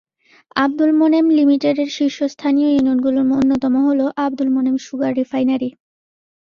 আবদুল 0.55 0.91
মোনেম 0.93 1.25
লিমিটেডের 1.37 1.89
শীর্ষস্থানীয় 1.97 2.69
ইউনিটগুলোর 2.71 3.25
অন্যতম 3.37 3.73
হলো 3.87 4.05
আবদুল 4.23 4.49
মোনেম 4.55 4.75
সুগার 4.85 5.11
রিফাইনারি। 5.19 5.69